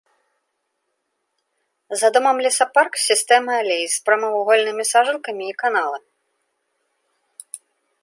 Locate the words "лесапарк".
2.47-2.93